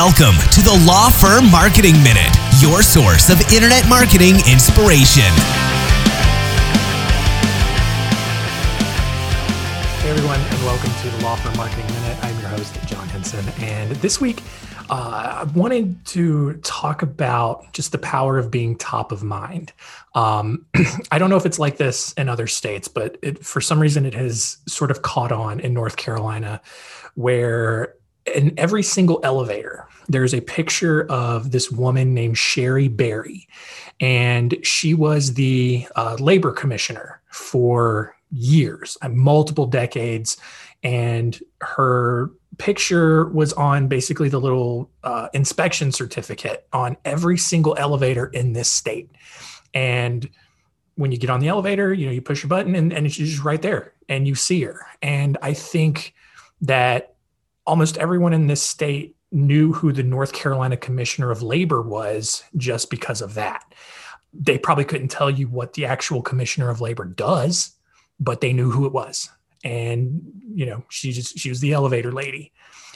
[0.00, 5.30] Welcome to the Law Firm Marketing Minute, your source of internet marketing inspiration.
[10.00, 12.16] Hey everyone, and welcome to the Law Firm Marketing Minute.
[12.24, 13.46] I'm your host, John Henson.
[13.62, 14.42] And this week,
[14.88, 19.74] uh, I wanted to talk about just the power of being top of mind.
[20.14, 20.64] Um,
[21.12, 24.06] I don't know if it's like this in other states, but it, for some reason,
[24.06, 26.62] it has sort of caught on in North Carolina
[27.16, 33.48] where in every single elevator, there's a picture of this woman named Cherie Berry.
[34.00, 40.36] And she was the uh, labor commissioner for years, uh, multiple decades.
[40.82, 48.26] And her picture was on basically the little uh, inspection certificate on every single elevator
[48.26, 49.10] in this state.
[49.72, 50.28] And
[50.96, 53.30] when you get on the elevator, you know, you push a button and, and she's
[53.30, 54.78] just right there and you see her.
[55.00, 56.14] And I think
[56.60, 57.14] that
[57.66, 62.90] almost everyone in this state knew who the North Carolina Commissioner of Labor was just
[62.90, 63.74] because of that.
[64.32, 67.76] They probably couldn't tell you what the actual Commissioner of Labor does,
[68.18, 69.30] but they knew who it was.
[69.62, 70.20] And,
[70.52, 72.52] you know, she just, she was the elevator lady.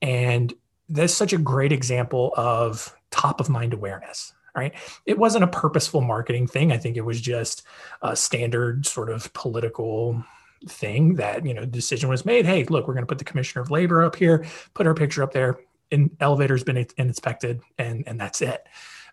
[0.00, 0.52] And
[0.88, 6.00] that's such a great example of top of mind awareness right it wasn't a purposeful
[6.00, 7.62] marketing thing i think it was just
[8.02, 10.22] a standard sort of political
[10.68, 13.62] thing that you know decision was made hey look we're going to put the commissioner
[13.62, 15.58] of labor up here put our picture up there
[15.92, 18.66] and elevator's been inspected and and that's it.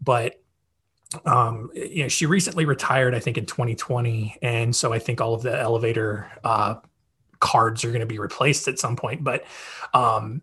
[0.00, 0.40] But
[1.24, 5.32] um you know she recently retired i think in 2020 and so i think all
[5.32, 6.74] of the elevator uh
[7.40, 9.42] cards are going to be replaced at some point but
[9.94, 10.42] um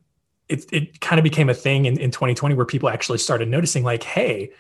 [0.50, 3.84] it, it kind of became a thing in, in 2020 where people actually started noticing
[3.84, 4.52] like hey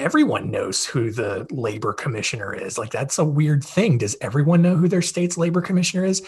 [0.00, 2.78] everyone knows who the labor commissioner is.
[2.78, 3.98] Like that's a weird thing.
[3.98, 6.22] Does everyone know who their state's labor commissioner is?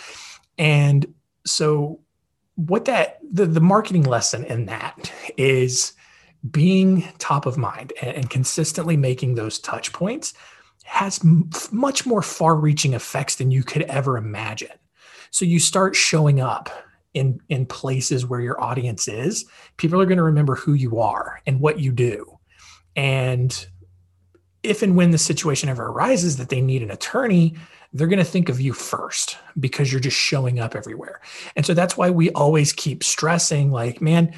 [0.58, 1.12] And
[1.46, 2.00] so
[2.54, 5.94] what that the, the marketing lesson in that is
[6.50, 10.34] being top of mind and, and consistently making those touch points
[10.84, 14.76] has m- much more far reaching effects than you could ever imagine.
[15.30, 16.68] So you start showing up
[17.14, 19.46] in in places where your audience is,
[19.76, 22.38] people are going to remember who you are and what you do
[22.96, 23.66] and
[24.62, 27.54] if and when the situation ever arises that they need an attorney,
[27.92, 31.20] they're going to think of you first because you're just showing up everywhere.
[31.56, 34.32] And so that's why we always keep stressing like, man,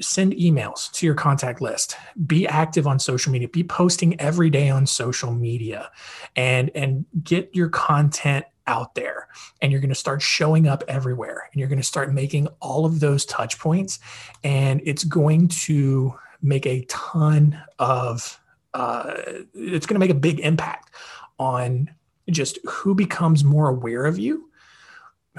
[0.00, 1.96] send emails to your contact list.
[2.26, 3.48] Be active on social media.
[3.48, 5.90] Be posting every day on social media
[6.34, 9.28] and and get your content out there.
[9.60, 12.84] And you're going to start showing up everywhere and you're going to start making all
[12.84, 13.98] of those touch points.
[14.42, 18.40] And it's going to make a ton of
[18.74, 19.14] uh,
[19.54, 20.90] it's going to make a big impact
[21.38, 21.90] on
[22.30, 24.50] just who becomes more aware of you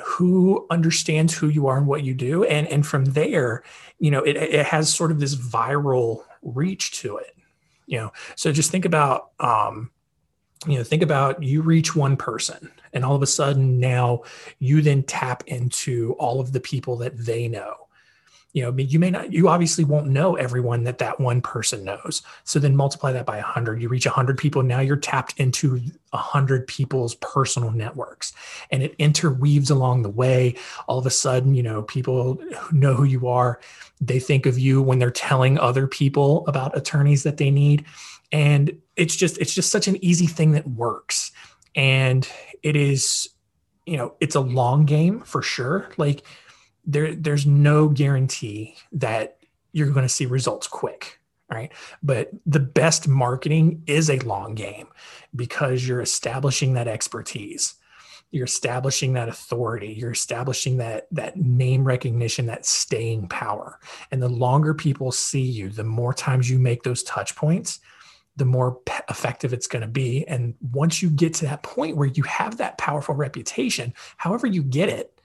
[0.03, 3.63] who understands who you are and what you do and and from there
[3.99, 7.37] you know it, it has sort of this viral reach to it
[7.87, 8.11] you know?
[8.35, 9.89] So just think about um
[10.67, 14.23] you know think about you reach one person and all of a sudden now
[14.59, 17.86] you then tap into all of the people that they know
[18.57, 22.23] you know you may not you obviously won't know everyone that that one person knows.
[22.43, 25.79] So then multiply that by 100 you reach 100 people now you're tapped into
[26.09, 28.33] 100 people's personal networks.
[28.71, 30.55] And it interweaves along the way.
[30.87, 32.41] All of a sudden you know people
[32.71, 33.59] know who you are.
[34.01, 37.85] They think of you when they're telling other people about attorneys that they need.
[38.31, 41.31] And it's just it's just such an easy thing that works.
[41.75, 42.27] And
[42.63, 43.29] it is
[43.85, 45.91] you know it's a long game for sure.
[45.97, 46.23] Like
[46.87, 49.37] there there's no guarantee that
[49.73, 51.71] you're going to see results quick right?
[52.03, 54.87] But the best marketing is a long game
[55.35, 57.75] because you're establishing that expertise.
[58.31, 59.93] You're establishing that authority.
[59.93, 63.79] You're establishing that that name recognition that staying power.
[64.11, 67.79] And the longer people see you the more times you make those touch points
[68.35, 70.23] the more effective it's going to be.
[70.27, 74.61] And once you get to that point where you have that powerful reputation however you
[74.61, 75.16] get it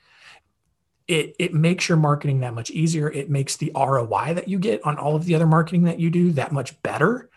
[1.13, 3.11] it it makes your marketing that much easier.
[3.11, 6.09] It makes the ROI that you get on all of the other marketing that you
[6.11, 7.29] do that much better.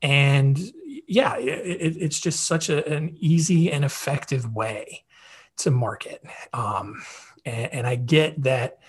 [0.00, 0.58] And
[1.08, 5.04] yeah, it, it's just such a, an easy and effective way
[5.58, 6.22] to market.
[6.52, 7.02] Um,
[7.44, 8.80] and, and, I get that,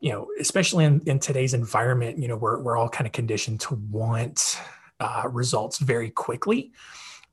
[0.00, 3.60] you know, especially in, in today's environment, you know, we're, we're all kind of conditioned
[3.60, 4.60] to want
[4.98, 6.72] uh, results very quickly.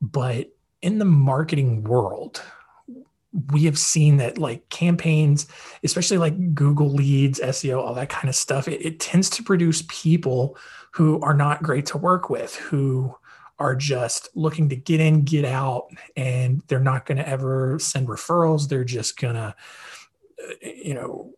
[0.01, 0.51] But
[0.83, 2.43] in the marketing world,
[3.51, 5.47] we have seen that like campaigns,
[5.83, 9.83] especially like Google leads, SEO, all that kind of stuff, it, it, tends to produce
[9.87, 10.57] people
[10.91, 13.13] who are not great to work with, who
[13.59, 18.07] are just looking to get in, get out, and they're not going to ever send
[18.07, 18.67] referrals.
[18.67, 19.55] They're just going to,
[20.41, 21.33] uh, you know,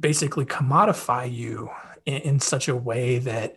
[0.00, 1.70] basically commodify you
[2.06, 3.56] in, in such a way that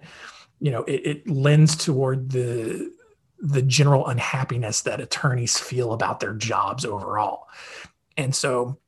[0.59, 2.91] you know it, it lends toward the
[3.39, 7.47] the general unhappiness that attorneys feel about their jobs overall.
[8.15, 8.79] And so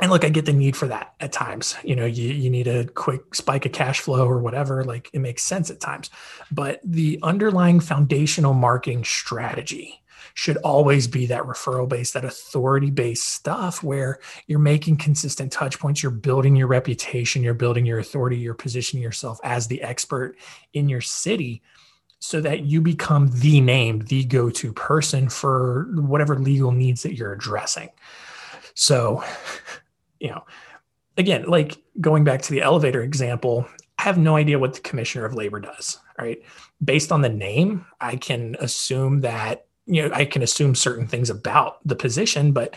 [0.00, 1.76] and look, I get the need for that at times.
[1.84, 4.82] You know, you, you need a quick spike of cash flow or whatever.
[4.82, 6.10] Like it makes sense at times.
[6.50, 10.02] But the underlying foundational marketing strategy
[10.34, 14.18] should always be that referral based, that authority based stuff where
[14.48, 19.02] you're making consistent touch points, you're building your reputation, you're building your authority, you're positioning
[19.02, 20.36] yourself as the expert
[20.72, 21.62] in your city
[22.24, 27.14] so that you become the name, the go to person for whatever legal needs that
[27.14, 27.90] you're addressing.
[28.72, 29.22] So,
[30.20, 30.46] you know,
[31.18, 33.66] again, like going back to the elevator example,
[33.98, 36.42] I have no idea what the commissioner of labor does, right?
[36.82, 41.28] Based on the name, I can assume that, you know, I can assume certain things
[41.28, 42.74] about the position, but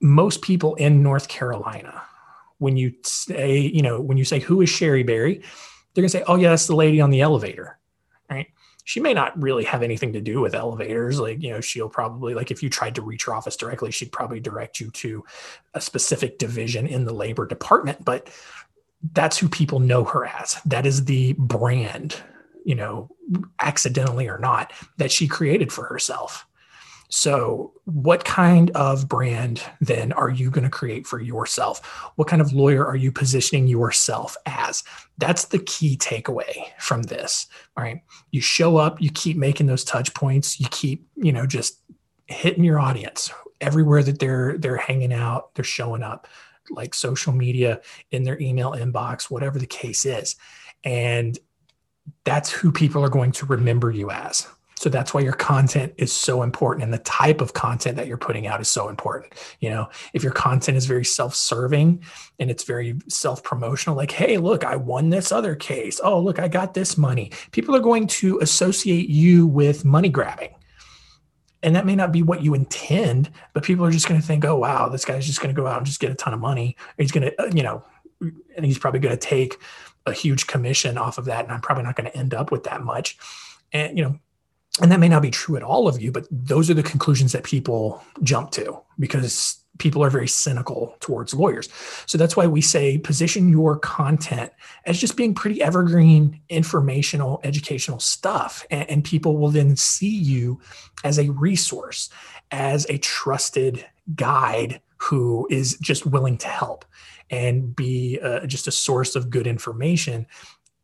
[0.00, 2.02] most people in North Carolina,
[2.58, 5.38] when you say, you know, when you say, who is Cherie Berry,
[5.92, 7.76] they're going to say, oh, yeah, that's the lady on the elevator,
[8.30, 8.46] right?
[8.90, 11.20] She may not really have anything to do with elevators.
[11.20, 14.10] Like, you know, she'll probably, like, if you tried to reach her office directly, she'd
[14.10, 15.24] probably direct you to
[15.74, 18.04] a specific division in the labor department.
[18.04, 18.30] But
[19.12, 20.60] that's who people know her as.
[20.66, 22.16] That is the brand,
[22.64, 23.08] you know,
[23.60, 26.44] accidentally or not, that she created for herself.
[27.12, 31.84] So, what kind of brand then are you going to create for yourself?
[32.14, 34.84] What kind of lawyer are you positioning yourself as?
[35.18, 37.48] That's the key takeaway from this.
[37.76, 38.00] All right.
[38.30, 41.80] You show up, you keep making those touch points, you keep, you know, just
[42.26, 46.28] hitting your audience everywhere that they're they're hanging out, they're showing up,
[46.70, 47.80] like social media,
[48.12, 50.36] in their email inbox, whatever the case is.
[50.84, 51.36] And
[52.22, 54.46] that's who people are going to remember you as
[54.80, 58.16] so that's why your content is so important and the type of content that you're
[58.16, 59.34] putting out is so important.
[59.60, 62.02] You know, if your content is very self-serving
[62.38, 66.00] and it's very self-promotional like, "Hey, look, I won this other case.
[66.02, 70.54] Oh, look, I got this money." People are going to associate you with money grabbing.
[71.62, 74.46] And that may not be what you intend, but people are just going to think,
[74.46, 76.40] "Oh, wow, this guy's just going to go out and just get a ton of
[76.40, 76.74] money.
[76.96, 77.84] He's going to, uh, you know,
[78.56, 79.58] and he's probably going to take
[80.06, 82.64] a huge commission off of that and I'm probably not going to end up with
[82.64, 83.18] that much."
[83.74, 84.18] And you know,
[84.80, 87.32] and that may not be true at all of you, but those are the conclusions
[87.32, 91.68] that people jump to because people are very cynical towards lawyers.
[92.06, 94.52] So that's why we say position your content
[94.84, 98.64] as just being pretty evergreen, informational, educational stuff.
[98.70, 100.60] And, and, people will then see you
[101.02, 102.10] as a resource,
[102.50, 103.84] as a trusted
[104.14, 106.84] guide who is just willing to help
[107.30, 110.26] and be uh, just a source of good information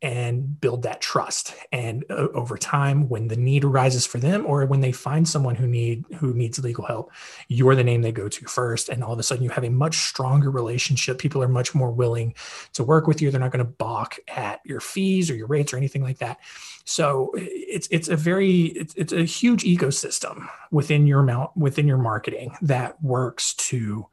[0.02, 1.54] and build that trust.
[1.72, 5.54] And uh, over time when the need arises for them or when they find someone
[5.54, 7.10] who need who needs legal help
[7.48, 8.88] you're the name they go to first.
[8.88, 11.18] And all of a sudden you have a much stronger relationship.
[11.18, 12.34] People are much more willing
[12.74, 13.30] to work with you.
[13.30, 16.38] They're not going to balk at your fees or your rates or anything like that.
[16.84, 21.98] So it's it's a very it's, it's a huge ecosystem within your amount within your
[21.98, 24.06] marketing that works to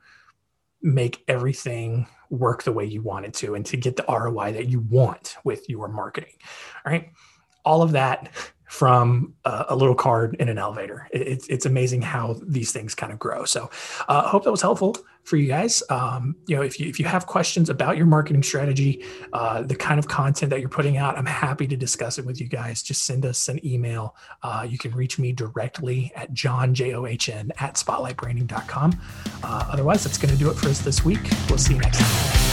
[0.83, 4.67] make everything work the way you want it to and to get the ROI that
[4.67, 6.33] you want with your marketing.
[6.85, 7.09] All right.
[7.65, 8.31] All of that
[8.73, 11.07] from a, a little card in an elevator.
[11.11, 13.45] It, it's, it's amazing how these things kind of grow.
[13.45, 13.69] So
[14.07, 15.83] I uh, hope that was helpful for you guys.
[15.91, 19.75] Um, you know, if you, if you have questions about your marketing strategy, uh, the
[19.75, 22.81] kind of content that you're putting out, I'm happy to discuss it with you guys.
[22.81, 24.15] Just send us an email.
[24.41, 28.99] Uh, you can reach me directly at john, J-O-H-N at spotlightbranding.com.
[29.43, 31.21] Uh, otherwise, that's going to do it for us this week.
[31.47, 32.52] We'll see you next time.